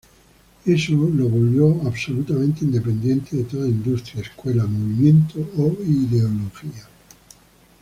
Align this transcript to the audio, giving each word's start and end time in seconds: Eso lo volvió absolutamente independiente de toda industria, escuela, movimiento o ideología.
Eso 0.65 0.93
lo 0.95 1.29
volvió 1.29 1.85
absolutamente 1.87 2.65
independiente 2.65 3.37
de 3.37 3.43
toda 3.43 3.67
industria, 3.67 4.23
escuela, 4.23 4.65
movimiento 4.65 5.37
o 5.59 5.77
ideología. 5.85 6.87